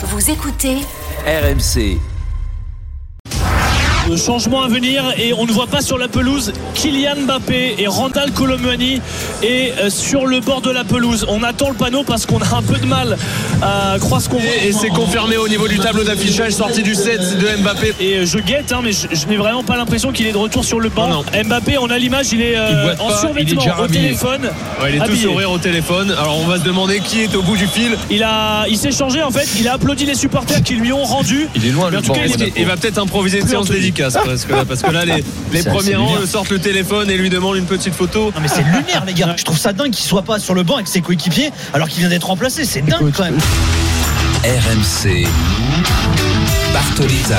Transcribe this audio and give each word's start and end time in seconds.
Vous 0.00 0.30
écoutez 0.30 0.76
RMC. 1.26 1.98
Le 4.08 4.16
changement 4.16 4.62
à 4.62 4.68
venir 4.68 5.04
et 5.18 5.34
on 5.34 5.44
ne 5.44 5.52
voit 5.52 5.66
pas 5.66 5.82
sur 5.82 5.98
la 5.98 6.08
pelouse 6.08 6.52
Kylian 6.74 7.16
Mbappé 7.26 7.74
et 7.78 7.86
Randall 7.86 8.30
Colomwani 8.32 9.02
et 9.42 9.72
euh, 9.82 9.90
sur 9.90 10.24
le 10.26 10.40
bord 10.40 10.62
de 10.62 10.70
la 10.70 10.82
pelouse. 10.82 11.26
On 11.28 11.42
attend 11.42 11.68
le 11.68 11.74
panneau 11.74 12.04
parce 12.04 12.24
qu'on 12.24 12.38
a 12.40 12.56
un 12.56 12.62
peu 12.62 12.78
de 12.78 12.86
mal 12.86 13.18
à 13.60 13.96
croire 14.00 14.22
ce 14.22 14.30
qu'on 14.30 14.38
voit. 14.38 14.46
Et, 14.64 14.68
et 14.68 14.72
c'est 14.72 14.88
confirmé 14.88 15.36
au 15.36 15.46
niveau 15.46 15.68
du 15.68 15.78
tableau 15.78 16.04
d'affichage, 16.04 16.52
sortie 16.52 16.82
du 16.82 16.94
set 16.94 17.20
de 17.38 17.62
Mbappé. 17.62 17.94
Et 18.00 18.14
euh, 18.18 18.24
je 18.26 18.38
guette, 18.38 18.72
hein, 18.72 18.80
mais 18.82 18.92
je, 18.92 19.08
je 19.12 19.26
n'ai 19.26 19.36
vraiment 19.36 19.62
pas 19.62 19.76
l'impression 19.76 20.10
qu'il 20.10 20.26
est 20.26 20.32
de 20.32 20.38
retour 20.38 20.64
sur 20.64 20.80
le 20.80 20.88
banc. 20.88 21.08
Non, 21.08 21.24
Mbappé, 21.44 21.76
on 21.76 21.90
a 21.90 21.98
l'image, 21.98 22.32
il 22.32 22.40
est 22.40 22.56
euh, 22.56 22.94
Il 22.96 23.00
en 23.02 23.08
pas, 23.08 23.20
il 23.38 23.52
est 23.52 23.56
au 23.58 23.82
habillé. 23.82 24.00
téléphone. 24.04 24.50
Ouais, 24.82 24.88
il 24.90 24.94
est 24.94 24.98
tout 24.98 25.04
Habillé. 25.04 25.22
sourire 25.24 25.50
au 25.50 25.58
téléphone. 25.58 26.12
Alors 26.18 26.38
on 26.42 26.46
va 26.46 26.58
se 26.58 26.64
demander 26.64 27.00
qui 27.00 27.20
est 27.24 27.34
au 27.36 27.42
bout 27.42 27.56
du 27.58 27.66
fil. 27.66 27.96
Il 28.10 28.22
a, 28.22 28.64
il 28.70 28.78
s'est 28.78 28.90
changé 28.90 29.22
en 29.22 29.30
fait. 29.30 29.46
Il 29.60 29.68
a 29.68 29.74
applaudi 29.74 30.06
les 30.06 30.14
supporters 30.14 30.62
qui 30.62 30.74
lui 30.76 30.92
ont 30.94 31.04
rendu. 31.04 31.46
Il 31.54 31.66
est 31.66 31.70
loin 31.72 31.90
Mais 31.90 31.98
en 31.98 32.02
tout 32.02 32.12
cas, 32.12 32.20
il 32.24 32.42
est- 32.42 32.52
Il 32.56 32.64
va 32.64 32.76
peut-être 32.78 32.98
improviser 32.98 33.40
une 33.40 33.46
séance 33.46 33.68
en 33.70 33.74
parce 34.02 34.44
que, 34.44 34.64
parce 34.64 34.82
que 34.82 34.90
là 34.90 35.04
les, 35.04 35.62
premiers 35.62 35.96
rangs 35.96 36.12
lunaire. 36.12 36.28
sortent 36.28 36.50
le 36.50 36.58
téléphone 36.58 37.10
et 37.10 37.16
lui 37.16 37.30
demandent 37.30 37.56
une 37.56 37.66
petite 37.66 37.94
photo. 37.94 38.32
Non 38.34 38.40
mais 38.40 38.48
c'est 38.48 38.62
lunaire 38.62 39.04
les 39.06 39.14
gars. 39.14 39.34
Je 39.36 39.44
trouve 39.44 39.58
ça 39.58 39.72
dingue 39.72 39.90
qu'il 39.90 40.04
soit 40.04 40.22
pas 40.22 40.38
sur 40.38 40.54
le 40.54 40.62
banc 40.62 40.76
avec 40.76 40.88
ses 40.88 41.00
coéquipiers 41.00 41.50
alors 41.72 41.88
qu'il 41.88 42.00
vient 42.00 42.08
d'être 42.08 42.26
remplacé. 42.26 42.64
C'est 42.64 42.82
dingue 42.82 43.12
quand 43.14 43.24
même. 43.24 43.38
RMC. 44.44 45.26
Bartoli 46.72 47.14
Time. 47.26 47.34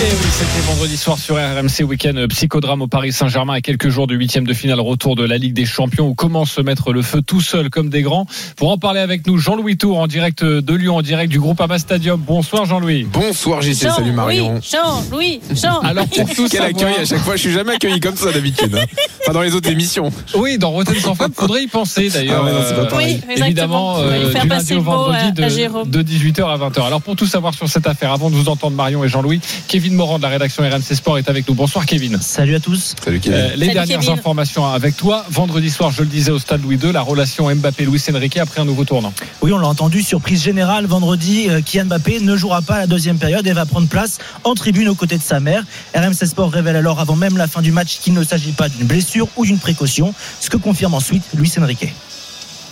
Et 0.00 0.04
oui, 0.10 0.28
c'était 0.30 0.60
vendredi 0.66 0.96
soir 0.96 1.18
sur 1.18 1.36
RMC 1.36 1.84
Week-end 1.84 2.12
euh, 2.16 2.26
psychodrame 2.28 2.82
au 2.82 2.86
Paris 2.88 3.12
Saint-Germain 3.12 3.54
à 3.54 3.60
quelques 3.60 3.88
jours 3.88 4.06
du 4.06 4.14
huitième 4.16 4.46
de 4.46 4.52
finale 4.54 4.80
retour 4.80 5.14
de 5.16 5.24
la 5.24 5.36
Ligue 5.38 5.52
des 5.54 5.64
Champions 5.66 6.08
où 6.08 6.14
comment 6.14 6.44
se 6.44 6.60
mettre 6.60 6.92
le 6.92 7.02
feu 7.02 7.22
tout 7.22 7.40
seul 7.40 7.70
comme 7.70 7.88
des 7.88 8.02
grands. 8.02 8.26
Pour 8.56 8.70
en 8.70 8.78
parler 8.78 9.00
avec 9.00 9.26
nous, 9.26 9.38
Jean-Louis 9.38 9.76
Tour 9.76 9.98
en 9.98 10.06
direct 10.06 10.44
de 10.44 10.74
Lyon, 10.74 10.96
en 10.96 11.02
direct 11.02 11.30
du 11.30 11.38
groupe 11.40 11.60
Ama 11.60 11.78
Stadium. 11.78 12.20
Bonsoir 12.20 12.64
Jean-Louis. 12.64 13.04
Bonsoir 13.12 13.62
JC, 13.62 13.82
Jean, 13.84 13.94
salut 13.96 14.12
Marion. 14.12 14.54
Oui, 14.54 14.60
Jean, 14.70 15.04
Louis, 15.10 15.40
Jean. 15.54 15.80
Alors 15.80 16.06
pour 16.08 16.28
tous 16.28 16.48
Quel 16.50 16.62
savoir- 16.62 16.68
accueil 16.90 17.02
à 17.02 17.04
chaque 17.04 17.20
fois, 17.20 17.36
je 17.36 17.40
suis 17.42 17.52
jamais 17.52 17.74
accueilli 17.74 18.00
comme 18.00 18.16
ça 18.16 18.32
d'habitude. 18.32 18.74
hein. 18.74 18.84
Enfin 19.22 19.32
dans 19.34 19.42
les 19.42 19.54
autres 19.54 19.70
émissions. 19.70 20.10
Oui, 20.34 20.58
dans 20.58 20.70
Rotten 20.70 20.96
sans 20.98 21.14
femme, 21.14 21.32
faudrait 21.34 21.62
y 21.62 21.66
penser 21.68 22.08
d'ailleurs. 22.10 22.42
Ah 22.42 22.44
ouais, 22.44 22.52
non, 22.52 22.58
c'est 22.66 22.74
pas 22.74 22.82
Euh. 22.82 22.96
Oui, 22.98 23.04
exactement. 23.30 23.46
Évidemment, 23.46 23.94
On 23.94 24.04
va 24.06 24.18
lui 24.18 24.24
euh, 24.24 24.30
faire 24.30 24.42
du 24.42 24.48
passer 24.48 24.74
lundi 24.74 24.80
au 24.80 24.90
vendredi 24.90 25.32
de, 25.32 25.84
de 25.84 26.02
18h 26.02 26.44
à 26.44 26.58
20h. 26.58 26.84
Alors 26.86 27.02
pour 27.02 27.14
tout 27.14 27.26
savoir 27.26 27.54
sur 27.54 27.68
cette 27.68 27.86
affaire, 27.86 28.10
avant 28.12 28.30
de 28.30 28.34
vous 28.34 28.48
entendre 28.52 28.76
Marion 28.76 29.04
et 29.04 29.08
Jean-Louis, 29.08 29.40
Kevin 29.68 29.94
Morand 29.94 30.18
de 30.18 30.22
la 30.22 30.28
rédaction 30.28 30.62
RMC 30.62 30.94
Sport 30.94 31.18
est 31.18 31.28
avec 31.28 31.48
nous. 31.48 31.54
Bonsoir 31.54 31.86
Kevin. 31.86 32.18
Salut 32.20 32.54
à 32.54 32.60
tous. 32.60 32.94
Salut 33.04 33.20
Kevin. 33.20 33.38
Euh, 33.38 33.48
les 33.56 33.66
Salut, 33.66 33.72
dernières 33.74 33.98
Kevin. 34.00 34.12
informations 34.12 34.66
avec 34.66 34.96
toi. 34.96 35.24
Vendredi 35.30 35.70
soir, 35.70 35.90
je 35.90 36.02
le 36.02 36.08
disais 36.08 36.30
au 36.30 36.38
stade 36.38 36.62
Louis 36.62 36.76
II, 36.82 36.92
la 36.92 37.02
relation 37.02 37.52
Mbappé-Luis 37.54 38.02
Enrique 38.14 38.36
après 38.36 38.60
un 38.60 38.64
nouveau 38.64 38.84
tournant. 38.84 39.12
Oui, 39.42 39.52
on 39.52 39.58
l'a 39.58 39.68
entendu, 39.68 40.02
surprise 40.02 40.42
générale 40.42 40.86
vendredi, 40.86 41.46
euh, 41.48 41.60
Kylian 41.60 41.86
Mbappé 41.86 42.20
ne 42.20 42.36
jouera 42.36 42.62
pas 42.62 42.78
la 42.78 42.86
deuxième 42.86 43.18
période 43.18 43.46
et 43.46 43.52
va 43.52 43.66
prendre 43.66 43.88
place 43.88 44.18
en 44.44 44.54
tribune 44.54 44.88
aux 44.88 44.94
côtés 44.94 45.16
de 45.16 45.22
sa 45.22 45.40
mère. 45.40 45.64
RMC 45.94 46.26
Sport 46.26 46.50
révèle 46.52 46.76
alors 46.76 47.00
avant 47.00 47.16
même 47.16 47.36
la 47.36 47.46
fin 47.46 47.62
du 47.62 47.72
match 47.72 47.98
qu'il 48.00 48.14
ne 48.14 48.22
s'agit 48.24 48.52
pas 48.52 48.68
d'une 48.68 48.86
blessure 48.86 49.28
ou 49.36 49.44
d'une 49.46 49.58
précaution, 49.58 50.14
ce 50.40 50.50
que 50.50 50.56
confirme 50.56 50.94
ensuite 50.94 51.24
Luis 51.34 51.52
Enrique. 51.58 51.92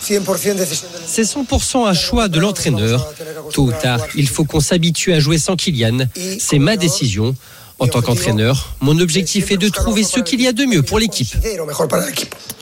C'est 0.00 1.22
100% 1.22 1.86
un 1.86 1.94
choix 1.94 2.28
de 2.28 2.40
l'entraîneur. 2.40 3.12
Tôt 3.52 3.64
ou 3.64 3.72
tard, 3.72 4.00
il 4.16 4.28
faut 4.28 4.44
qu'on 4.44 4.60
s'habitue 4.60 5.12
à 5.12 5.20
jouer 5.20 5.38
sans 5.38 5.56
Kylian. 5.56 6.06
C'est 6.38 6.58
ma 6.58 6.76
décision. 6.76 7.34
En 7.80 7.86
tant 7.86 8.02
qu'entraîneur, 8.02 8.74
mon 8.80 8.98
objectif 8.98 9.50
est 9.50 9.56
de 9.56 9.70
trouver 9.70 10.04
ce 10.04 10.20
qu'il 10.20 10.42
y 10.42 10.46
a 10.46 10.52
de 10.52 10.64
mieux 10.66 10.82
pour 10.82 10.98
l'équipe. 10.98 11.34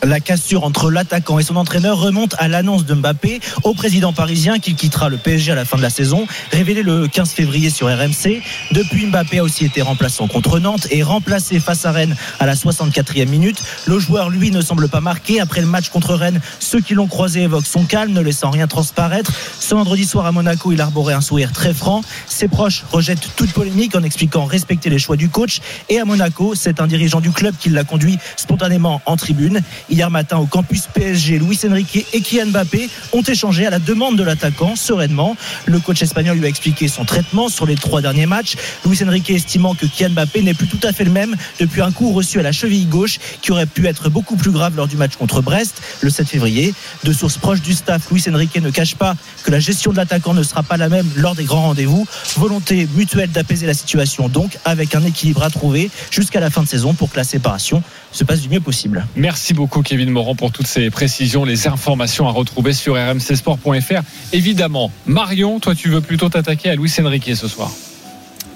La 0.05 0.21
cassure 0.21 0.63
entre 0.63 0.93
l'attaquant 0.93 1.41
et 1.41 1.43
son 1.43 1.57
entraîneur 1.57 1.99
remonte 1.99 2.37
à 2.39 2.47
l'annonce 2.47 2.87
de 2.87 2.95
Mbappé 2.95 3.41
au 3.65 3.75
président 3.75 4.13
parisien 4.13 4.61
qu'il 4.61 4.77
quittera 4.77 5.09
le 5.09 5.17
PSG 5.17 5.51
à 5.51 5.55
la 5.57 5.65
fin 5.65 5.77
de 5.77 5.83
la 5.83 5.91
saison, 5.91 6.25
révélé 6.53 6.85
le 6.85 7.09
15 7.09 7.31
février 7.31 7.69
sur 7.69 7.89
RMC. 7.89 8.41
Depuis, 8.71 9.07
Mbappé 9.07 9.41
a 9.41 9.43
aussi 9.43 9.65
été 9.65 9.83
remplaçant 9.83 10.29
contre 10.29 10.61
Nantes 10.61 10.87
et 10.93 11.03
remplacé 11.03 11.59
face 11.59 11.85
à 11.85 11.91
Rennes 11.91 12.15
à 12.39 12.47
la 12.47 12.55
64e 12.55 13.29
minute. 13.29 13.61
Le 13.87 13.99
joueur, 13.99 14.31
lui, 14.31 14.53
ne 14.53 14.61
semble 14.61 14.89
pas 14.89 15.01
marqué. 15.01 15.41
Après 15.41 15.61
le 15.61 15.67
match 15.67 15.89
contre 15.89 16.15
Rennes, 16.15 16.41
ceux 16.61 16.81
qui 16.81 16.95
l'ont 16.95 17.09
croisé 17.09 17.43
évoquent 17.43 17.67
son 17.67 17.85
calme, 17.85 18.13
ne 18.13 18.21
laissant 18.21 18.51
rien 18.51 18.69
transparaître. 18.69 19.33
Ce 19.59 19.75
vendredi 19.75 20.05
soir 20.05 20.27
à 20.27 20.33
Monaco, 20.33 20.71
il 20.71 20.81
arborait 20.81 21.15
un 21.15 21.21
sourire 21.21 21.53
très 21.53 21.75
franc. 21.75 22.03
Ses 22.29 22.47
proches 22.47 22.85
rejettent 22.93 23.31
toute 23.35 23.51
polémique 23.53 23.97
en 23.97 24.05
expliquant 24.05 24.45
respecter 24.45 24.91
les 24.91 25.01
choix 25.01 25.08
du 25.17 25.29
coach. 25.29 25.61
Et 25.89 25.99
à 25.99 26.05
Monaco, 26.05 26.55
c'est 26.55 26.81
un 26.81 26.87
dirigeant 26.87 27.21
du 27.21 27.31
club 27.31 27.55
qui 27.59 27.71
l'a 27.71 27.85
conduit 27.85 28.19
spontanément 28.37 29.01
en 29.07 29.17
tribune. 29.17 29.61
Hier 29.91 30.11
matin, 30.11 30.39
au 30.39 30.47
campus 30.47 30.89
PSG, 30.93 31.39
Luis 31.39 31.59
Enrique 31.69 32.07
et 32.13 32.21
Kylian 32.21 32.47
Mbappé 32.47 32.89
ont 33.13 33.23
échangé 33.23 33.67
à 33.67 33.71
la 33.71 33.79
demande 33.79 34.17
de 34.17 34.23
l'attaquant 34.23 34.77
sereinement. 34.77 35.37
Le 35.67 35.79
coach 35.81 36.03
espagnol 36.03 36.39
lui 36.39 36.47
a 36.47 36.49
expliqué 36.49 36.89
son 36.89 37.05
traitement 37.05 37.49
sur 37.49 37.67
les 37.67 37.77
trois 37.77 38.01
derniers 38.01 38.27
matchs. 38.27 38.57
Luis 38.85 39.03
Enrique 39.05 39.31
estimant 39.31 39.75
que 39.75 39.87
Kylian 39.87 40.11
Mbappé 40.11 40.43
n'est 40.43 40.55
plus 40.55 40.69
tout 40.69 40.81
à 40.83 40.93
fait 40.93 41.05
le 41.05 41.11
même 41.11 41.37
depuis 41.61 41.83
un 41.83 41.93
coup 41.93 42.13
reçu 42.13 42.39
à 42.39 42.43
la 42.43 42.53
cheville 42.53 42.87
gauche 42.87 43.19
qui 43.43 43.53
aurait 43.53 43.67
pu 43.67 43.87
être 43.87 44.09
beaucoup 44.09 44.37
plus 44.37 44.51
grave 44.51 44.77
lors 44.77 44.89
du 44.89 44.97
match 44.97 45.17
contre 45.17 45.41
Brest 45.41 45.81
le 46.01 46.11
7 46.11 46.29
février. 46.29 46.75
De 47.05 47.13
sources 47.13 47.39
proches 47.39 47.63
du 47.63 47.75
staff, 47.75 48.11
Luis 48.11 48.25
Enrique 48.29 48.57
ne 48.61 48.71
cache 48.71 48.95
pas 48.95 49.17
que 49.45 49.51
la 49.51 49.61
gestion 49.61 49.93
de 49.93 49.97
l'attaquant 49.97 50.35
ne 50.35 50.43
sera 50.43 50.63
pas 50.63 50.77
la 50.77 50.89
même 50.89 51.07
lors 51.17 51.35
des 51.35 51.45
grands 51.45 51.63
rendez-vous. 51.63 52.07
Volonté 52.37 52.89
mutuelle 52.95 53.31
d'apaiser 53.31 53.67
la 53.67 53.75
situation 53.75 54.29
donc 54.29 54.59
avec 54.65 54.95
un 54.95 54.98
équilibre 55.05 55.43
à 55.43 55.51
trouver 55.51 55.91
jusqu'à 56.11 56.41
la 56.41 56.51
fin 56.51 56.63
de 56.63 56.69
saison 56.69 56.95
pour 56.95 57.11
que 57.11 57.17
la 57.17 57.25
séparation 57.25 57.83
se 58.13 58.25
passe 58.25 58.41
du 58.41 58.49
mieux 58.49 58.61
possible. 58.61 59.07
Merci 59.17 59.55
beaucoup 59.55 59.83
Kevin 59.83 60.11
Morand 60.11 60.35
pour 60.35 60.53
toutes 60.53 60.67
ces 60.67 60.91
précisions, 60.91 61.45
les 61.45 61.69
informations 61.69 62.29
à 62.29 62.33
retrouver 62.33 62.73
sur 62.73 62.95
rmcsport.fr. 62.95 64.03
Évidemment, 64.33 64.91
Marion, 65.07 65.61
toi 65.61 65.75
tu 65.75 65.89
veux 65.89 66.01
plutôt 66.01 66.29
t'attaquer 66.29 66.71
à 66.71 66.75
Luis 66.75 66.93
Enrique 67.01 67.31
ce 67.35 67.49
soir. 67.49 67.71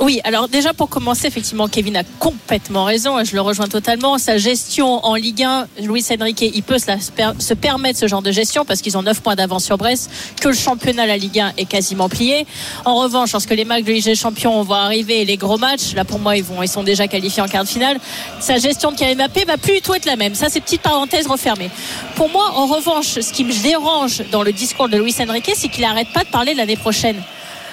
Oui, 0.03 0.21
alors 0.25 0.49
déjà 0.49 0.75
pour 0.75 0.89
commencer, 0.89 1.29
effectivement, 1.29 1.69
Kevin 1.69 1.97
a 1.97 2.03
complètement 2.19 2.83
raison, 2.83 3.21
et 3.21 3.25
je 3.25 3.37
le 3.37 3.41
rejoins 3.41 3.69
totalement. 3.69 4.19
Sa 4.19 4.37
gestion 4.37 5.07
en 5.07 5.15
Ligue 5.15 5.45
1, 5.45 5.69
Luis 5.83 6.05
Enrique, 6.21 6.43
il 6.43 6.65
peut 6.65 6.79
se, 6.79 7.55
permettre 7.55 8.01
ce 8.01 8.09
genre 8.09 8.21
de 8.21 8.33
gestion 8.33 8.65
parce 8.65 8.81
qu'ils 8.81 8.99
ont 8.99 9.03
9 9.03 9.21
points 9.21 9.37
d'avance 9.37 9.65
sur 9.65 9.79
Brest, 9.79 10.11
que 10.41 10.49
le 10.49 10.57
championnat, 10.57 11.07
la 11.07 11.17
Ligue 11.17 11.39
1 11.39 11.53
est 11.57 11.67
quasiment 11.67 12.09
plié. 12.09 12.49
En 12.85 12.97
revanche, 12.97 13.31
lorsque 13.31 13.51
les 13.51 13.65
matchs 13.65 13.85
de 13.85 13.93
Ligue 13.93 14.05
des 14.05 14.17
Champions 14.17 14.61
vont 14.65 14.75
arriver 14.75 15.21
et 15.21 15.25
les 15.25 15.37
gros 15.37 15.57
matchs, 15.57 15.95
là 15.95 16.05
pour 16.05 16.19
moi, 16.19 16.37
ils, 16.37 16.43
vont, 16.43 16.65
ils 16.65 16.69
sont 16.69 16.83
déjà 16.83 17.07
qualifiés 17.07 17.45
en 17.45 17.47
quart 17.47 17.63
de 17.63 17.69
finale, 17.69 18.01
sa 18.41 18.59
gestion 18.59 18.91
de 18.91 19.15
Mbappé 19.15 19.45
va 19.45 19.57
plus 19.57 19.75
du 19.75 19.83
tout 19.83 19.95
être 19.95 20.07
la 20.07 20.17
même. 20.17 20.35
Ça, 20.35 20.49
c'est 20.49 20.61
petite 20.61 20.83
parenthèse 20.83 21.29
refermée. 21.29 21.71
Pour 22.17 22.29
moi, 22.29 22.51
en 22.57 22.67
revanche, 22.67 23.21
ce 23.21 23.33
qui 23.33 23.45
me 23.45 23.53
dérange 23.63 24.25
dans 24.33 24.43
le 24.43 24.51
discours 24.51 24.89
de 24.89 24.97
Luis 24.97 25.15
Enrique, 25.21 25.53
c'est 25.55 25.69
qu'il 25.69 25.83
n'arrête 25.83 26.09
pas 26.13 26.25
de 26.25 26.29
parler 26.29 26.55
de 26.55 26.59
l'année 26.59 26.75
prochaine 26.75 27.23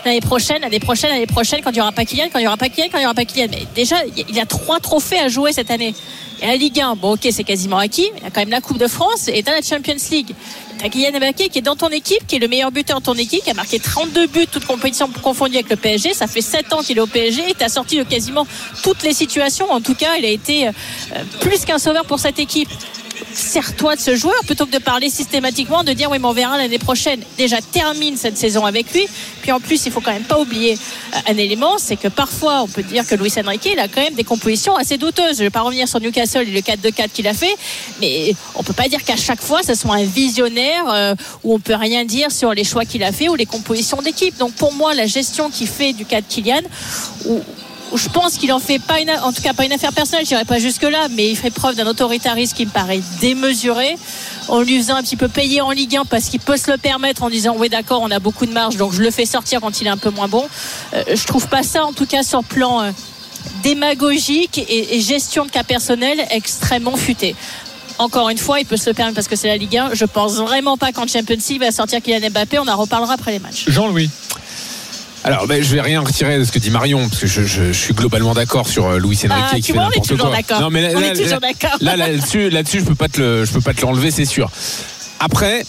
l'année 0.05 0.21
prochaine, 0.21 0.61
l'année 0.61 0.79
prochaine, 0.79 1.09
l'année 1.11 1.27
prochaine, 1.27 1.61
quand 1.63 1.71
il 1.71 1.75
n'y 1.75 1.81
aura 1.81 1.91
pas 1.91 2.05
Kylian, 2.05 2.29
quand 2.31 2.39
il 2.39 2.43
n'y 2.43 2.47
aura 2.47 2.57
pas 2.57 2.69
Kylian, 2.69 2.89
quand 2.91 2.97
il 2.97 3.01
n'y 3.01 3.05
aura 3.05 3.13
pas 3.13 3.25
Kylian. 3.25 3.47
Mais 3.51 3.65
déjà, 3.75 3.97
il 4.15 4.35
y 4.35 4.39
a 4.39 4.45
trois 4.45 4.79
trophées 4.79 5.19
à 5.19 5.27
jouer 5.27 5.53
cette 5.53 5.71
année. 5.71 5.93
Il 6.41 6.47
la 6.47 6.55
Ligue 6.55 6.79
1, 6.79 6.95
bon 6.95 7.13
ok, 7.13 7.27
c'est 7.31 7.43
quasiment 7.43 7.77
acquis. 7.77 8.09
Il 8.15 8.23
y 8.23 8.25
a 8.25 8.29
quand 8.29 8.39
même 8.39 8.49
la 8.49 8.61
Coupe 8.61 8.77
de 8.77 8.87
France 8.87 9.27
et 9.27 9.43
t'as 9.43 9.51
la 9.51 9.61
Champions 9.61 9.95
League. 10.09 10.33
T'as 10.77 10.87
Kylian 10.87 11.19
Mbappé 11.19 11.49
qui 11.49 11.59
est 11.59 11.61
dans 11.61 11.75
ton 11.75 11.89
équipe, 11.89 12.25
qui 12.25 12.37
est 12.37 12.39
le 12.39 12.47
meilleur 12.47 12.71
buteur 12.71 13.01
de 13.01 13.05
ton 13.05 13.15
équipe, 13.15 13.43
qui 13.43 13.49
a 13.49 13.53
marqué 13.53 13.79
32 13.79 14.27
buts, 14.27 14.47
toutes 14.49 14.65
compétitions 14.65 15.09
confondues 15.21 15.55
avec 15.55 15.69
le 15.69 15.75
PSG. 15.75 16.13
Ça 16.13 16.27
fait 16.27 16.41
7 16.41 16.71
ans 16.71 16.81
qu'il 16.81 16.97
est 16.97 17.01
au 17.01 17.07
PSG 17.07 17.49
et 17.49 17.53
t'as 17.53 17.67
sorti 17.67 17.97
de 17.97 18.03
quasiment 18.03 18.47
toutes 18.83 19.03
les 19.03 19.13
situations. 19.13 19.69
En 19.69 19.81
tout 19.81 19.95
cas, 19.95 20.15
il 20.17 20.23
a 20.23 20.29
été 20.29 20.67
euh, 20.67 20.71
plus 21.41 21.65
qu'un 21.65 21.79
sauveur 21.79 22.05
pour 22.05 22.19
cette 22.19 22.39
équipe 22.39 22.69
sers-toi 23.33 23.95
de 23.95 24.01
ce 24.01 24.15
joueur 24.15 24.39
plutôt 24.45 24.65
que 24.65 24.71
de 24.71 24.79
parler 24.79 25.09
systématiquement 25.09 25.83
de 25.83 25.93
dire 25.93 26.09
oui 26.09 26.17
mais 26.19 26.27
on 26.27 26.33
verra 26.33 26.57
l'année 26.57 26.79
prochaine. 26.79 27.21
Déjà 27.37 27.61
termine 27.61 28.17
cette 28.17 28.37
saison 28.37 28.65
avec 28.65 28.91
lui. 28.93 29.07
Puis 29.41 29.51
en 29.51 29.59
plus 29.59 29.85
il 29.85 29.91
faut 29.91 30.01
quand 30.01 30.11
même 30.11 30.23
pas 30.23 30.39
oublier 30.39 30.73
euh, 30.73 31.31
un 31.31 31.37
élément 31.37 31.77
c'est 31.77 31.95
que 31.95 32.07
parfois 32.07 32.61
on 32.61 32.67
peut 32.67 32.83
dire 32.83 33.05
que 33.07 33.15
Luis 33.15 33.33
Enrique 33.37 33.69
il 33.71 33.79
a 33.79 33.87
quand 33.87 34.01
même 34.01 34.15
des 34.15 34.23
compositions 34.23 34.75
assez 34.75 34.97
douteuses. 34.97 35.37
Je 35.37 35.43
vais 35.43 35.49
pas 35.49 35.61
revenir 35.61 35.87
sur 35.87 35.99
Newcastle 35.99 36.47
et 36.47 36.51
le 36.51 36.61
4-2-4 36.61 37.09
qu'il 37.09 37.27
a 37.27 37.33
fait 37.33 37.55
mais 38.01 38.33
on 38.55 38.63
peut 38.63 38.73
pas 38.73 38.87
dire 38.87 39.03
qu'à 39.03 39.17
chaque 39.17 39.41
fois 39.41 39.61
ce 39.63 39.75
soit 39.75 39.95
un 39.95 40.03
visionnaire 40.03 40.85
euh, 40.89 41.15
où 41.43 41.53
on 41.53 41.59
peut 41.59 41.75
rien 41.75 42.05
dire 42.05 42.31
sur 42.31 42.53
les 42.53 42.63
choix 42.63 42.85
qu'il 42.85 43.03
a 43.03 43.11
fait 43.11 43.29
ou 43.29 43.35
les 43.35 43.45
compositions 43.45 44.01
d'équipe. 44.01 44.37
Donc 44.37 44.53
pour 44.53 44.73
moi 44.73 44.93
la 44.93 45.05
gestion 45.05 45.49
qu'il 45.49 45.67
fait 45.67 45.93
du 45.93 46.05
cas 46.05 46.21
de 46.21 46.25
Kylian 46.27 46.61
où, 47.25 47.41
je 47.95 48.09
pense 48.09 48.37
qu'il 48.37 48.51
en 48.53 48.59
fait 48.59 48.79
pas 48.79 48.99
une, 48.99 49.09
en 49.09 49.31
tout 49.33 49.41
cas 49.41 49.53
pas 49.53 49.65
une 49.65 49.71
affaire 49.71 49.93
personnelle, 49.93 50.25
je 50.25 50.29
dirais 50.29 50.45
pas 50.45 50.59
jusque 50.59 50.83
là, 50.83 51.07
mais 51.11 51.29
il 51.29 51.35
fait 51.35 51.51
preuve 51.51 51.75
d'un 51.75 51.87
autoritarisme 51.87 52.55
qui 52.55 52.65
me 52.65 52.71
paraît 52.71 53.01
démesuré, 53.19 53.95
en 54.47 54.61
lui 54.61 54.77
faisant 54.77 54.95
un 54.95 55.03
petit 55.03 55.15
peu 55.15 55.27
payer 55.27 55.61
en 55.61 55.71
Ligue 55.71 55.97
1 55.97 56.05
parce 56.05 56.25
qu'il 56.25 56.39
peut 56.39 56.57
se 56.57 56.71
le 56.71 56.77
permettre 56.77 57.23
en 57.23 57.29
disant 57.29 57.55
oui 57.57 57.69
d'accord 57.69 58.01
on 58.01 58.11
a 58.11 58.19
beaucoup 58.19 58.45
de 58.45 58.51
marge 58.51 58.77
donc 58.77 58.93
je 58.93 59.01
le 59.01 59.11
fais 59.11 59.25
sortir 59.25 59.61
quand 59.61 59.81
il 59.81 59.87
est 59.87 59.91
un 59.91 59.97
peu 59.97 60.09
moins 60.09 60.27
bon. 60.27 60.47
Euh, 60.93 61.03
je 61.13 61.25
trouve 61.25 61.47
pas 61.47 61.63
ça 61.63 61.85
en 61.85 61.93
tout 61.93 62.05
cas 62.05 62.23
sur 62.23 62.43
plan 62.43 62.81
euh, 62.81 62.91
démagogique 63.63 64.57
et, 64.57 64.95
et 64.95 65.01
gestion 65.01 65.45
de 65.45 65.51
cas 65.51 65.63
personnel 65.63 66.25
extrêmement 66.31 66.97
futé. 66.97 67.35
Encore 67.99 68.29
une 68.29 68.37
fois, 68.37 68.61
il 68.61 68.65
peut 68.65 68.77
se 68.77 68.89
le 68.89 68.93
permettre 68.93 69.15
parce 69.15 69.27
que 69.27 69.35
c'est 69.35 69.49
la 69.49 69.57
Ligue 69.57 69.75
1. 69.75 69.89
Je 69.93 70.05
pense 70.05 70.35
vraiment 70.35 70.77
pas 70.77 70.93
qu'en 70.93 71.05
Champions 71.05 71.35
League 71.35 71.43
il 71.49 71.59
va 71.59 71.71
sortir 71.71 72.01
Kylian 72.01 72.29
Mbappé. 72.29 72.57
On 72.57 72.67
en 72.67 72.77
reparlera 72.77 73.15
après 73.15 73.33
les 73.33 73.39
matchs. 73.39 73.65
Jean-Louis. 73.67 74.09
Alors, 75.23 75.47
ben, 75.47 75.61
je 75.61 75.73
vais 75.75 75.81
rien 75.81 75.99
retirer 76.01 76.37
de 76.39 76.43
ce 76.43 76.51
que 76.51 76.59
dit 76.59 76.69
Marion, 76.69 77.07
parce 77.09 77.21
que 77.21 77.27
je, 77.27 77.41
je- 77.43 77.73
je 77.73 77.79
suis 77.79 77.93
globalement 77.93 78.33
d'accord 78.33 78.67
sur 78.67 78.87
euh, 78.87 78.99
Luis 78.99 79.17
Enrique 79.29 79.31
Ah, 79.51 79.55
qui 79.55 79.61
tu 79.61 79.73
fait 79.73 79.77
n'importe 79.79 80.17
quoi. 80.17 80.31
Non, 80.61 80.69
mais 80.69 80.81
là, 80.81 80.89
On 80.95 80.99
là, 80.99 81.07
est 81.07 81.13
toujours 81.13 81.27
là- 81.27 81.39
d'accord. 81.39 81.77
Là, 81.81 81.95
là-dessus, 81.97 82.49
là-dessus, 82.49 82.79
je 82.79 82.85
peux 82.85 82.95
pas 82.95 83.09
te 83.09 83.19
le, 83.19 83.45
je 83.45 83.51
peux 83.51 83.61
pas 83.61 83.73
te 83.73 83.81
l'enlever, 83.81 84.11
c'est 84.11 84.25
sûr. 84.25 84.49
Après, 85.19 85.65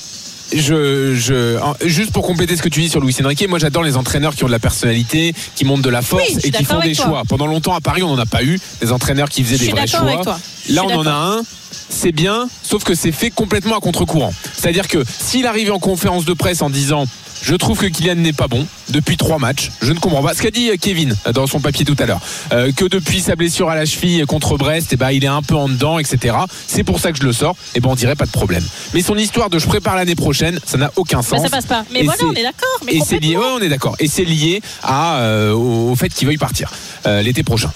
je, 0.55 1.15
je, 1.15 1.59
juste 1.87 2.13
pour 2.13 2.27
compléter 2.27 2.57
ce 2.57 2.63
que 2.63 2.69
tu 2.69 2.81
dis 2.81 2.89
sur 2.89 3.01
Luis 3.01 3.15
Enrique, 3.25 3.47
moi 3.49 3.59
j'adore 3.59 3.83
les 3.83 3.97
entraîneurs 3.97 4.35
qui 4.35 4.43
ont 4.45 4.49
de 4.49 4.53
la 4.53 4.59
personnalité, 4.59 5.35
qui 5.55 5.65
montrent 5.65 5.83
de 5.83 5.91
la 5.91 6.03
force 6.03 6.23
Oui, 6.29 6.39
et 6.45 6.51
qui 6.51 6.65
font 6.65 6.81
des 6.81 6.95
toi. 6.95 7.05
choix. 7.05 7.23
Pendant 7.29 7.47
longtemps 7.47 7.75
à 7.75 7.81
Paris, 7.81 8.03
on 8.03 8.15
n'en 8.15 8.23
a 8.23 8.27
pas 8.27 8.43
eu 8.45 8.59
des 8.81 8.93
entraîneurs 8.93 9.29
qui 9.29 9.43
faisaient 9.45 9.57
Je 9.59 9.67
des 9.67 9.71
vrais 9.73 9.87
choix. 9.87 10.39
Là, 10.71 10.83
on 10.85 10.95
en 10.99 11.07
a 11.07 11.13
un. 11.13 11.43
C'est 11.89 12.13
bien, 12.13 12.49
sauf 12.63 12.85
que 12.85 12.95
c'est 12.95 13.11
fait 13.13 13.31
complètement 13.31 13.77
à 13.77 13.81
contre-courant. 13.81 14.33
C'est-à-dire 14.57 14.87
que 14.87 15.05
s'il 15.21 15.47
arrivait 15.47 15.71
en 15.71 15.81
conférence 15.81 16.25
de 16.25 16.33
presse 16.35 16.63
en 16.63 16.71
disant 16.71 17.05
je 17.43 17.55
trouve 17.55 17.79
que 17.79 17.87
Kylian 17.87 18.17
n'est 18.17 18.33
pas 18.33 18.49
bon 18.49 18.67
depuis 18.91 19.17
trois 19.17 19.39
matchs. 19.39 19.71
Je 19.83 19.93
ne 19.93 19.99
comprends 19.99 20.23
pas 20.23 20.35
ce 20.35 20.43
qu'a 20.43 20.51
dit 20.51 20.71
euh, 20.71 20.77
Kevin 20.81 21.17
euh, 21.27 21.33
dans 21.33 21.47
son 21.47 21.61
papier 21.61 21.85
tout 21.85 21.97
à 21.99 22.07
l'heure. 22.07 22.21
Euh, 22.53 22.73
que 22.73 22.85
depuis 22.85 23.21
sa 23.21 23.37
blessure 23.37 23.69
à 23.71 23.75
la 23.75 23.87
cheville 23.87 24.25
contre 24.27 24.57
Brest, 24.57 24.89
eh 24.93 24.97
ben, 24.97 25.11
il 25.11 25.25
est 25.25 25.29
un 25.29 25.43
peu 25.43 25.55
en 25.57 25.69
dedans, 25.69 25.99
etc. 25.99 26.37
C'est 26.67 26.85
pour 26.85 27.01
ça 27.01 27.13
que 27.13 27.19
je 27.19 27.23
le 27.25 27.33
sors. 27.33 27.57
Et 27.75 27.81
ben 27.81 27.89
on 27.91 27.95
dirait 27.95 28.17
pas 28.17 28.27
de 28.27 28.31
problème. 28.31 28.65
Mais 28.95 29.03
son 29.03 29.17
histoire 29.17 29.49
de 29.51 29.59
je 29.59 29.67
prépare 29.67 29.97
l'année 29.97 30.15
prochaine, 30.17 30.59
ça 30.65 30.77
n'a 30.79 30.91
aucun 30.97 31.19
Bah, 31.19 31.23
sens. 31.23 31.43
ça 31.43 31.49
passe 31.51 31.67
pas. 31.67 31.85
Mais 31.93 32.01
Et 32.01 32.05
voilà, 32.05 32.25
on 32.25 32.33
est 32.35 32.43
d'accord. 32.43 32.81
Et 32.89 33.01
c'est 33.07 33.19
lié, 33.19 33.37
ouais, 33.37 33.45
on 33.57 33.61
est 33.61 33.69
d'accord. 33.69 33.97
Et 34.01 34.09
c'est 34.09 34.25
lié 34.25 34.61
à, 34.83 35.19
euh, 35.21 35.53
au, 35.53 35.95
fait 35.97 36.09
qu'il 36.09 36.27
veuille 36.27 36.37
partir 36.39 36.73
euh, 37.07 37.23
l'été 37.23 37.43
prochain. 37.43 37.71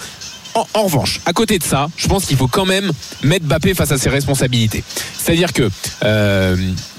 En, 0.55 0.67
en 0.75 0.83
revanche, 0.85 1.21
à 1.27 1.33
côté 1.33 1.59
de 1.59 1.65
ça, 1.65 1.89
je 1.97 2.07
pense 2.07 2.27
qu'il 2.27 2.37
faut 2.37 2.47
quand 2.47 2.65
même 2.65 2.93
mettre 3.23 3.45
Bappé 3.45 3.75
face 3.75 3.91
à 3.91 3.99
ses 3.99 4.09
responsabilités. 4.09 4.85
C'est-à-dire 5.19 5.53
que 5.53 5.69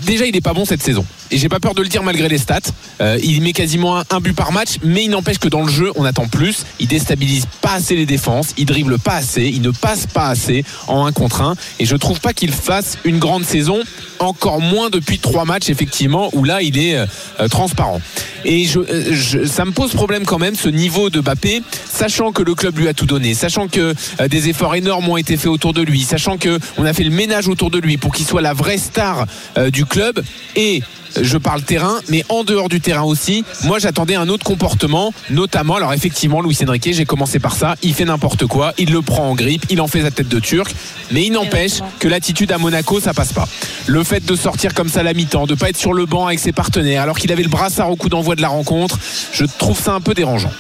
déjà, 0.02 0.26
il 0.26 0.34
n'est 0.34 0.42
pas 0.42 0.54
bon 0.54 0.66
cette 0.66 0.84
saison. 0.84 1.06
Et 1.36 1.38
j'ai 1.38 1.50
pas 1.50 1.60
peur 1.60 1.74
de 1.74 1.82
le 1.82 1.90
dire 1.90 2.02
malgré 2.02 2.30
les 2.30 2.38
stats. 2.38 2.62
Euh, 3.02 3.20
il 3.22 3.42
met 3.42 3.52
quasiment 3.52 4.02
un, 4.10 4.20
but 4.22 4.32
par 4.34 4.54
match, 4.54 4.78
mais 4.86 5.04
il 5.04 5.10
n'empêche 5.10 5.38
que 5.38 5.50
dans 5.50 5.64
le 5.64 5.70
jeu, 5.70 5.92
on 5.98 6.06
attend 6.06 6.28
plus. 6.30 6.64
Il 6.80 6.88
déstabilise 6.88 7.46
pas 7.60 7.74
assez 7.74 7.94
les 7.98 8.06
défenses, 8.06 8.54
il 8.58 8.66
dribble 8.66 8.98
pas 9.00 9.16
assez, 9.16 9.44
il 9.44 9.62
ne 9.62 9.72
passe 9.72 10.08
pas 10.08 10.30
assez 10.30 10.64
en 10.88 11.06
1 11.06 11.12
contre 11.12 11.42
1. 11.42 11.56
Et 11.80 11.86
je 11.86 11.98
trouve 11.98 12.22
pas 12.22 12.32
qu'il 12.32 12.54
fasse 12.54 12.98
une 13.04 13.20
grande 13.20 13.44
saison, 13.44 13.82
encore 14.20 14.62
moins 14.62 14.90
depuis 14.90 15.20
trois 15.20 15.44
matchs, 15.44 15.70
effectivement, 15.70 16.30
où 16.32 16.46
là, 16.46 16.62
il 16.62 16.78
est 16.78 16.96
euh, 16.96 17.06
euh, 17.42 17.50
transparent. 17.50 18.00
Et 18.46 18.64
je, 18.64 18.80
euh, 18.80 19.14
je- 19.14 19.44
ça 19.46 19.66
me 19.66 19.72
pose 19.74 19.92
problème 19.92 20.24
quand 20.24 20.40
même, 20.40 20.56
ce 20.56 20.70
niveau 20.70 21.10
de 21.10 21.20
Bappé, 21.20 21.64
sachant 21.92 22.32
que 22.32 22.44
le 22.44 22.56
club 22.56 22.78
lui 22.78 22.88
a 22.88 22.94
tout 22.94 23.08
donné, 23.08 23.34
sachant 23.34 23.68
que 23.68 23.94
euh, 24.22 24.28
des 24.30 24.48
efforts 24.48 24.76
énormes 24.76 25.10
ont 25.10 25.18
été 25.18 25.36
faits 25.36 25.48
autour 25.48 25.74
de 25.74 25.82
lui, 25.82 26.04
sachant 26.04 26.38
que 26.38 26.60
on 26.78 26.86
a 26.86 26.94
fait 26.94 27.04
le 27.04 27.10
ménage 27.10 27.50
autour 27.50 27.72
de 27.72 27.78
lui 27.80 27.98
pour 27.98 28.14
qu'il 28.14 28.26
soit 28.26 28.42
la 28.42 28.54
vraie 28.54 28.78
star 28.78 29.26
euh, 29.58 29.70
du 29.70 29.86
club. 29.86 30.24
Et 30.56 30.82
je 31.22 31.38
parle 31.38 31.62
terrain, 31.64 32.00
mais 32.10 32.24
en 32.30 32.44
dehors 32.44 32.70
du 32.70 32.82
terrain 32.82 33.04
aussi. 33.04 33.44
Moi, 33.64 33.80
j'attendais 33.80 34.16
un 34.16 34.30
autre 34.30 34.44
comportement, 34.44 35.14
notamment. 35.30 35.76
Alors, 35.76 35.94
effectivement, 35.94 36.42
Luis 36.42 36.58
Enrique, 36.68 36.90
j'ai 36.92 37.06
commencé 37.06 37.40
par 37.40 37.56
ça. 37.56 37.76
Il 37.82 37.94
fait 37.94 38.06
n'importe 38.06 38.46
quoi, 38.46 38.74
il 38.78 38.92
le 38.92 39.02
prend 39.02 39.30
en 39.30 39.36
grippe, 39.36 39.66
il 39.70 39.82
en 39.82 39.88
fait 39.88 40.02
sa 40.02 40.12
tête 40.12 40.28
de 40.28 40.40
turc, 40.40 40.74
mais 41.12 41.26
il 41.26 41.32
n'empêche 41.32 41.80
que 42.00 42.08
l'attitude 42.08 42.52
à 42.52 42.58
Monaco, 42.58 43.00
ça 43.00 43.14
passe 43.14 43.34
pas. 43.34 43.48
Le 43.88 44.04
fait 44.04 44.26
de 44.26 44.36
sortir 44.36 44.74
comme 44.74 44.90
ça 44.90 45.02
à 45.02 45.04
la 45.04 45.14
mi-temps, 45.14 45.48
de 45.48 45.56
pas 45.56 45.70
être 45.70 45.78
sur 45.78 45.94
le 45.94 46.06
banc 46.06 46.28
avec 46.28 46.40
ses 46.40 46.52
partenaires, 46.52 47.02
alors 47.02 47.18
qu'il 47.18 47.32
avait 47.32 47.44
le 47.44 47.50
brassard 47.50 47.90
au 47.90 47.96
coup 47.96 48.10
d'envoi 48.10 48.36
de 48.36 48.42
la 48.42 48.50
rencontre, 48.50 49.00
je 49.32 49.46
trouve 49.46 49.80
ça 49.80 49.94
un 49.94 50.02
peu 50.02 50.14
dérangeant. 50.14 50.52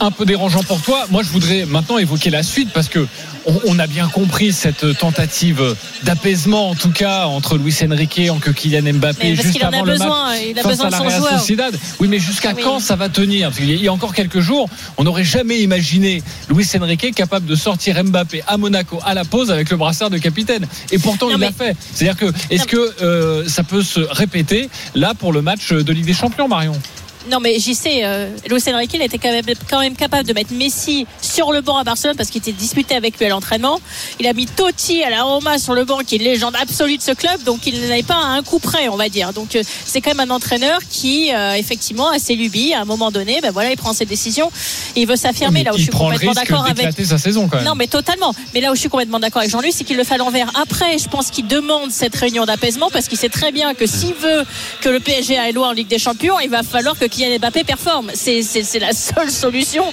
Un 0.00 0.10
peu 0.10 0.24
dérangeant 0.24 0.62
pour 0.62 0.80
toi. 0.80 1.06
Moi, 1.10 1.22
je 1.22 1.28
voudrais 1.30 1.64
maintenant 1.66 1.98
évoquer 1.98 2.30
la 2.30 2.42
suite 2.42 2.70
parce 2.72 2.88
que 2.88 3.06
on, 3.46 3.54
on 3.66 3.78
a 3.78 3.86
bien 3.86 4.08
compris 4.08 4.52
cette 4.52 4.98
tentative 4.98 5.76
d'apaisement, 6.04 6.70
en 6.70 6.74
tout 6.74 6.90
cas, 6.90 7.26
entre 7.26 7.56
Luis 7.56 7.74
Enrique 7.82 8.18
et 8.18 8.30
que 8.40 8.50
Kylian 8.50 8.94
Mbappé 8.94 9.34
parce 9.34 9.42
juste 9.42 9.52
qu'il 9.56 9.64
en 9.64 9.70
a 9.70 9.76
avant 9.76 9.84
le 9.84 9.92
besoin, 9.92 10.28
match 10.30 10.40
il 10.50 10.58
a 10.58 10.62
face 10.62 10.72
besoin 10.72 10.86
à 10.86 10.88
de 10.88 10.92
la 10.92 10.98
son 10.98 11.04
Real 11.04 11.20
joueur. 11.20 11.38
Sociedad. 11.40 11.78
Oui, 12.00 12.08
mais 12.08 12.18
jusqu'à 12.18 12.52
Oui. 12.54 12.62
quand 12.62 12.80
ça 12.80 12.96
va 12.96 13.08
tenir? 13.08 13.48
Parce 13.48 13.60
il 13.60 13.82
y 13.82 13.88
a 13.88 13.92
encore 13.92 14.14
quelques 14.14 14.40
jours, 14.40 14.68
on 14.96 15.04
n'aurait 15.04 15.24
jamais 15.24 15.60
imaginé 15.60 16.22
Luis 16.50 16.66
Enrique 16.80 17.14
capable 17.14 17.46
de 17.46 17.54
sortir 17.56 18.02
Mbappé 18.04 18.42
à 18.46 18.56
Monaco 18.56 18.98
à 19.04 19.14
la 19.14 19.24
pause 19.24 19.50
avec 19.50 19.70
le 19.70 19.76
brassard 19.76 20.10
de 20.10 20.18
capitaine. 20.18 20.66
Et 20.92 20.98
pourtant, 20.98 21.28
Non, 21.28 21.34
il 21.36 21.40
l'a 21.40 21.52
fait. 21.52 21.76
C'est-à-dire 21.94 22.16
que, 22.16 22.32
est-ce 22.50 22.66
que 22.66 22.94
euh, 23.02 23.48
ça 23.48 23.62
peut 23.62 23.82
se 23.82 24.00
répéter 24.00 24.68
là 24.94 25.14
pour 25.14 25.32
le 25.32 25.42
match 25.42 25.72
de 25.72 25.92
Ligue 25.92 26.06
des 26.06 26.14
Champions, 26.14 26.48
Marion? 26.48 26.72
Non, 27.30 27.40
mais 27.40 27.58
j'y 27.58 27.74
sais, 27.74 28.00
euh, 28.04 28.30
Luis 28.48 28.62
Enrique, 28.72 28.92
il 28.94 29.02
était 29.02 29.18
quand 29.18 29.30
même, 29.30 29.44
quand 29.68 29.80
même 29.80 29.94
capable 29.96 30.26
de 30.26 30.32
mettre 30.32 30.52
Messi 30.52 31.06
sur 31.20 31.52
le 31.52 31.60
banc 31.60 31.76
à 31.76 31.84
Barcelone 31.84 32.16
parce 32.16 32.30
qu'il 32.30 32.40
était 32.40 32.52
disputé 32.52 32.94
avec 32.94 33.18
lui 33.18 33.26
à 33.26 33.28
l'entraînement. 33.28 33.80
Il 34.18 34.26
a 34.26 34.32
mis 34.32 34.46
Totti 34.46 35.02
à 35.02 35.10
la 35.10 35.22
Roma 35.22 35.58
sur 35.58 35.74
le 35.74 35.84
banc, 35.84 35.98
qui 36.06 36.14
est 36.14 36.18
une 36.18 36.24
légende 36.24 36.54
absolue 36.60 36.96
de 36.96 37.02
ce 37.02 37.12
club, 37.12 37.42
donc 37.44 37.66
il 37.66 37.80
n'avait 37.88 38.02
pas 38.02 38.14
à 38.16 38.26
un 38.28 38.42
coup 38.42 38.58
près, 38.58 38.88
on 38.88 38.96
va 38.96 39.08
dire. 39.08 39.32
Donc 39.32 39.56
euh, 39.56 39.62
c'est 39.84 40.00
quand 40.00 40.14
même 40.14 40.30
un 40.30 40.34
entraîneur 40.34 40.80
qui, 40.90 41.30
euh, 41.34 41.54
effectivement, 41.54 42.10
a 42.10 42.18
ses 42.18 42.34
lubies. 42.34 42.72
À 42.74 42.80
un 42.82 42.84
moment 42.84 43.10
donné, 43.10 43.40
ben 43.42 43.50
voilà, 43.50 43.70
il 43.70 43.76
prend 43.76 43.92
ses 43.92 44.06
décisions 44.06 44.50
et 44.96 45.02
il 45.02 45.06
veut 45.06 45.16
s'affirmer. 45.16 45.64
Là 45.64 45.72
où 45.72 45.76
je 45.76 45.80
il 45.80 45.82
suis 45.84 45.90
prend 45.90 46.10
le 46.10 46.18
complètement 46.18 46.34
d'accord 46.34 46.66
avec. 46.66 47.06
sa 47.06 47.18
saison 47.18 47.48
quand 47.48 47.58
même. 47.58 47.66
Non, 47.66 47.74
mais 47.74 47.86
totalement. 47.86 48.34
Mais 48.54 48.60
là 48.60 48.70
où 48.72 48.74
je 48.74 48.80
suis 48.80 48.88
complètement 48.88 49.20
d'accord 49.20 49.40
avec 49.40 49.50
Jean-Luc, 49.50 49.72
c'est 49.74 49.84
qu'il 49.84 49.96
le 49.96 50.04
fait 50.04 50.14
à 50.14 50.18
l'envers. 50.18 50.50
Après, 50.60 50.98
je 50.98 51.08
pense 51.08 51.30
qu'il 51.30 51.46
demande 51.46 51.90
cette 51.90 52.16
réunion 52.16 52.46
d'apaisement 52.46 52.88
parce 52.90 53.08
qu'il 53.08 53.18
sait 53.18 53.28
très 53.28 53.52
bien 53.52 53.74
que 53.74 53.86
s'il 53.86 54.14
veut 54.14 54.44
que 54.80 54.88
le 54.88 55.00
PSG 55.00 55.38
aille 55.38 55.52
loin 55.52 55.68
en 55.68 55.72
Ligue 55.72 55.88
des 55.88 55.98
Champions, 55.98 56.38
il 56.40 56.50
va 56.50 56.62
falloir 56.62 56.98
que 56.98 57.04
Kylian 57.18 57.38
Mbappé 57.38 57.64
performe. 57.64 58.10
C'est, 58.14 58.42
c'est, 58.42 58.62
c'est 58.62 58.78
la 58.78 58.92
seule 58.92 59.30
solution 59.30 59.84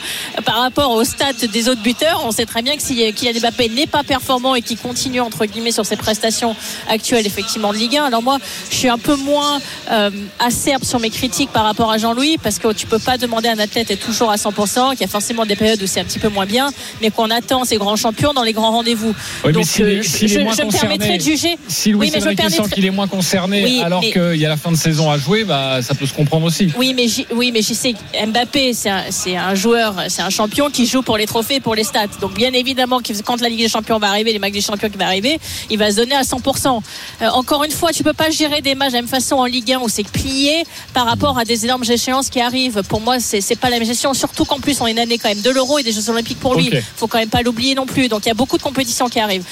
par 0.45 0.57
rapport 0.61 0.91
aux 0.91 1.03
stats 1.03 1.33
des 1.51 1.69
autres 1.69 1.81
buteurs. 1.81 2.21
On 2.25 2.31
sait 2.31 2.45
très 2.45 2.61
bien 2.61 2.75
que 2.75 2.83
si 2.83 3.11
Kylian 3.13 3.39
Mbappé 3.39 3.69
n'est 3.69 3.87
pas 3.87 4.03
performant 4.03 4.53
et 4.55 4.61
qu'il 4.61 4.77
continue 4.77 5.21
entre 5.21 5.45
guillemets 5.45 5.71
sur 5.71 5.85
ses 5.85 5.95
prestations 5.95 6.55
actuelles 6.87 7.25
effectivement 7.25 7.73
de 7.73 7.77
Ligue 7.77 7.97
1, 7.97 8.05
alors 8.05 8.21
moi, 8.21 8.37
je 8.69 8.75
suis 8.75 8.89
un 8.89 8.97
peu 8.99 9.15
moins 9.15 9.59
euh, 9.91 10.11
acerbe 10.39 10.83
sur 10.83 10.99
mes 10.99 11.09
critiques 11.09 11.49
par 11.51 11.63
rapport 11.63 11.91
à 11.91 11.97
Jean-Louis 11.97 12.37
parce 12.41 12.59
que 12.59 12.71
tu 12.73 12.85
peux 12.85 12.99
pas 12.99 13.17
demander 13.17 13.47
à 13.49 13.53
un 13.53 13.59
athlète 13.59 13.87
d'être 13.87 14.05
toujours 14.05 14.29
à 14.31 14.35
100%, 14.35 14.91
qu'il 14.91 15.01
y 15.01 15.03
a 15.03 15.07
forcément 15.07 15.45
des 15.45 15.55
périodes 15.55 15.81
où 15.81 15.87
c'est 15.87 15.99
un 16.01 16.05
petit 16.05 16.19
peu 16.19 16.29
moins 16.29 16.45
bien, 16.45 16.69
mais 17.01 17.09
qu'on 17.09 17.31
attend 17.31 17.65
ces 17.65 17.77
grands 17.77 17.95
champions 17.95 18.33
dans 18.33 18.43
les 18.43 18.53
grands 18.53 18.71
rendez-vous. 18.71 19.15
Oui, 19.43 19.51
Donc 19.53 19.65
s'il 19.65 19.85
euh, 19.85 20.01
je, 20.03 20.39
me 20.39 20.45
concerné, 20.45 20.71
permettrai 20.79 21.17
de 21.17 21.23
juger. 21.23 21.57
Si 21.67 21.89
Luis 21.89 21.97
Oui, 21.99 22.11
mais 22.13 22.19
je 22.19 22.25
me 22.25 22.29
sent 22.31 22.35
permettrai- 22.35 22.69
qu'il 22.75 22.85
est 22.85 22.91
moins 22.91 23.07
concerné 23.07 23.63
Oui, 23.63 23.81
alors 23.83 24.01
mais- 24.01 24.11
qu'il 24.11 24.35
y 24.39 24.45
a 24.45 24.49
la 24.49 24.57
fin 24.57 24.71
de 24.71 24.77
saison 24.77 25.09
à 25.09 25.17
jouer, 25.17 25.43
bah, 25.43 25.81
ça 25.81 25.95
peut 25.95 26.05
se 26.05 26.13
comprendre 26.13 26.45
aussi. 26.45 26.71
Oui, 26.77 26.93
mais 26.95 27.04
oui, 27.33 27.51
mais 27.51 27.61
je 27.61 27.73
sais 27.73 27.93
que 27.93 28.25
Mbappé, 28.25 28.73
c'est 28.73 29.35
un, 29.37 29.55
joueur, 29.55 29.95
c'est 30.09 30.21
un 30.21 30.29
champion 30.29 30.69
qui 30.69 30.85
joue 30.85 31.01
pour 31.01 31.17
les 31.17 31.25
trophées, 31.25 31.59
pour 31.59 31.75
les 31.75 31.83
stats. 31.83 32.07
Donc 32.21 32.33
bien 32.33 32.53
évidemment, 32.53 32.99
quand 33.25 33.41
la 33.41 33.49
Ligue 33.49 33.59
des 33.59 33.69
Champions 33.69 33.99
va 33.99 34.09
arriver, 34.09 34.33
les 34.33 34.39
matchs 34.39 34.53
des 34.53 34.61
Champions 34.61 34.89
qui 34.89 34.97
va 34.97 35.05
arriver, 35.05 35.39
il 35.69 35.77
va 35.77 35.91
se 35.91 35.97
donner 35.97 36.15
à 36.15 36.21
100%. 36.21 36.81
Euh, 37.21 37.29
encore 37.29 37.63
une 37.63 37.71
fois, 37.71 37.91
tu 37.91 38.03
peux 38.03 38.13
pas 38.13 38.29
gérer 38.29 38.61
des 38.61 38.75
matchs 38.75 38.91
de 38.91 38.95
la 38.95 39.01
même 39.01 39.09
façon 39.09 39.35
en 39.35 39.45
Ligue 39.45 39.71
1 39.71 39.79
où 39.79 39.89
c'est 39.89 40.07
plié 40.07 40.63
par 40.93 41.05
rapport 41.05 41.37
à 41.37 41.45
des 41.45 41.65
énormes 41.65 41.83
échéances 41.89 42.29
qui 42.29 42.41
arrivent. 42.41 42.81
Pour 42.87 43.01
moi, 43.01 43.19
c'est 43.19 43.59
pas 43.59 43.69
la 43.69 43.79
même 43.79 43.87
gestion. 43.87 44.13
Surtout 44.13 44.45
qu'en 44.45 44.59
plus, 44.59 44.79
on 44.81 44.87
est 44.87 44.91
une 44.91 44.99
année 44.99 45.17
quand 45.17 45.29
même 45.29 45.41
de 45.41 45.49
l'Euro 45.49 45.79
et 45.79 45.83
des 45.83 45.91
Jeux 45.91 46.09
Olympiques 46.09 46.39
pour 46.39 46.55
lui. 46.55 46.69
Ok. 46.69 46.83
Faut 46.97 47.07
quand 47.07 47.19
même 47.19 47.29
pas 47.29 47.41
l'oublier 47.41 47.75
non 47.75 47.85
plus. 47.85 48.07
Donc 48.07 48.25
il 48.25 48.29
y 48.29 48.31
a 48.31 48.35
beaucoup 48.35 48.57
de 48.57 48.63
compétitions 48.63 49.09
qui 49.09 49.19
arrivent. 49.19 49.45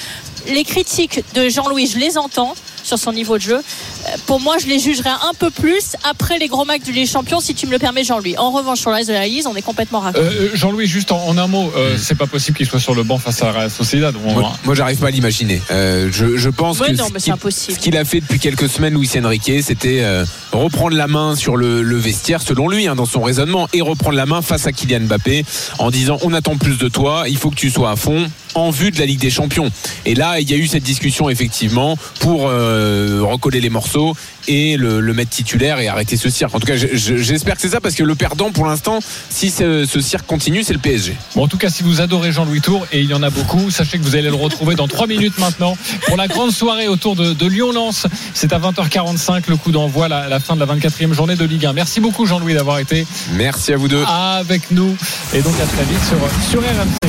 Les 0.46 0.64
critiques 0.64 1.22
de 1.34 1.48
Jean-Louis, 1.48 1.86
je 1.92 1.98
les 1.98 2.18
entends 2.18 2.54
sur 2.82 2.98
son 2.98 3.12
niveau 3.12 3.38
de 3.38 3.42
jeu. 3.42 3.56
Euh, 3.56 4.10
Pour 4.26 4.40
moi, 4.40 4.56
je 4.60 4.66
les 4.66 4.78
jugerai 4.78 5.08
un 5.08 5.32
peu 5.38 5.50
plus 5.50 5.96
après 6.04 6.38
les 6.38 6.48
gros 6.48 6.66
matchs 6.66 6.82
du 6.82 6.92
Ligue 6.92 7.04
des 7.06 7.10
Champions, 7.10 7.40
si 7.40 7.54
tu 7.54 7.66
me 7.66 7.72
le 7.72 7.78
permets, 7.78 8.04
Jean-Louis. 8.04 8.36
En 8.36 8.50
revanche, 8.50 8.80
sur 8.80 8.90
le 8.90 8.96
reste 8.96 9.08
de 9.08 9.14
la 9.14 9.26
liste, 9.26 9.46
on 9.50 9.56
est 9.56 9.62
complètement 9.62 10.00
raccord. 10.00 10.22
Euh, 10.22 10.50
Jean-Louis, 10.54 10.86
juste 10.86 11.10
en, 11.10 11.26
en 11.26 11.38
un 11.38 11.46
mot, 11.46 11.72
euh, 11.76 11.96
c'est 11.98 12.14
pas 12.14 12.26
possible 12.26 12.58
qu'il 12.58 12.66
soit 12.66 12.80
sur 12.80 12.94
le 12.94 13.02
banc 13.04 13.16
face 13.18 13.40
à 13.42 13.46
la 13.46 13.52
Real 13.52 13.70
Sociedad. 13.70 14.14
On- 14.26 14.32
Moi, 14.34 14.52
moi, 14.64 14.74
j'arrive 14.74 14.98
pas 14.98 15.06
à 15.08 15.10
l'imaginer. 15.10 15.62
Euh, 15.70 16.10
je, 16.12 16.36
je 16.36 16.50
pense 16.50 16.78
Ouais, 16.80 16.88
que 16.88 16.96
non, 16.96 17.06
ce 17.16 17.24
qu'il- 17.24 17.32
impossible. 17.32 17.72
ce 17.72 17.78
qu'il 17.78 17.96
a 17.96 18.04
fait 18.04 18.20
depuis 18.20 18.38
quelques 18.38 18.68
semaines, 18.68 18.94
Luis 18.94 19.08
Enrique, 19.16 19.50
c'était 19.62 20.00
euh, 20.02 20.26
reprendre 20.52 20.94
la 20.94 21.06
main 21.06 21.36
sur 21.36 21.56
le, 21.56 21.82
le 21.82 21.96
vestiaire, 21.96 22.42
selon 22.42 22.68
lui, 22.68 22.86
hein, 22.86 22.94
dans 22.96 23.06
son 23.06 23.22
raisonnement, 23.22 23.66
et 23.72 23.80
reprendre 23.80 24.16
la 24.16 24.26
main 24.26 24.42
face 24.42 24.66
à 24.66 24.72
Kylian 24.72 25.00
Mbappé 25.06 25.46
en 25.78 25.90
disant 25.90 26.18
on 26.22 26.34
attend 26.34 26.56
plus 26.58 26.76
de 26.76 26.88
toi, 26.88 27.24
il 27.28 27.38
faut 27.38 27.48
que 27.48 27.54
tu 27.56 27.70
sois 27.70 27.90
à 27.92 27.96
fond 27.96 28.26
en 28.54 28.70
vue 28.70 28.90
de 28.90 28.98
la 28.98 29.06
Ligue 29.06 29.20
des 29.20 29.30
Champions. 29.30 29.70
Et 30.06 30.14
là, 30.14 30.40
il 30.40 30.50
y 30.50 30.54
a 30.54 30.56
eu 30.56 30.66
cette 30.66 30.82
discussion 30.82 31.28
effectivement 31.30 31.96
pour 32.20 32.48
euh, 32.48 33.20
recoller 33.22 33.60
les 33.60 33.70
morceaux 33.70 34.14
et 34.46 34.76
le, 34.76 35.00
le 35.00 35.14
mettre 35.14 35.30
titulaire 35.30 35.78
et 35.80 35.88
arrêter 35.88 36.16
ce 36.16 36.28
cirque. 36.28 36.54
En 36.54 36.60
tout 36.60 36.66
cas, 36.66 36.76
je- 36.76 36.88
je- 36.92 37.16
j'espère 37.16 37.54
que 37.56 37.62
c'est 37.62 37.70
ça 37.70 37.80
parce 37.80 37.94
que 37.94 38.02
le 38.02 38.14
perdant 38.14 38.50
pour 38.52 38.66
l'instant, 38.66 38.98
si 39.30 39.50
ce, 39.50 39.86
ce 39.86 40.00
cirque 40.00 40.26
continue, 40.26 40.62
c'est 40.62 40.74
le 40.74 40.78
PSG. 40.78 41.14
Bon, 41.34 41.44
en 41.44 41.48
tout 41.48 41.56
cas, 41.56 41.70
si 41.70 41.82
vous 41.82 42.00
adorez 42.02 42.30
Jean-Louis 42.32 42.60
Tour, 42.60 42.86
et 42.92 43.00
il 43.00 43.06
y 43.10 43.14
en 43.14 43.22
a 43.22 43.30
beaucoup, 43.30 43.70
sachez 43.70 43.98
que 43.98 44.02
vous 44.04 44.14
allez 44.16 44.28
le 44.28 44.34
retrouver 44.34 44.74
dans 44.74 44.86
3 44.88 45.06
minutes 45.06 45.38
maintenant 45.38 45.76
pour 46.06 46.16
la 46.16 46.28
grande 46.28 46.50
soirée 46.52 46.88
autour 46.88 47.16
de, 47.16 47.32
de 47.32 47.46
Lyon-Lens. 47.46 48.06
C'est 48.34 48.52
à 48.52 48.58
20h45 48.58 49.44
le 49.48 49.56
coup 49.56 49.72
d'envoi, 49.72 50.08
la, 50.08 50.28
la 50.28 50.40
fin 50.40 50.54
de 50.56 50.60
la 50.60 50.66
24e 50.66 51.12
journée 51.12 51.36
de 51.36 51.44
Ligue 51.44 51.64
1. 51.66 51.72
Merci 51.72 52.00
beaucoup 52.00 52.26
Jean-Louis 52.26 52.54
d'avoir 52.54 52.78
été 52.78 53.06
Merci 53.32 53.72
à 53.72 53.76
vous 53.76 53.88
deux. 53.88 54.04
avec 54.06 54.70
nous. 54.70 54.94
Et 55.32 55.40
donc 55.40 55.54
à 55.60 55.66
très 55.66 55.84
vite 55.84 56.04
sur, 56.06 56.50
sur 56.50 56.60
RMC. 56.60 57.03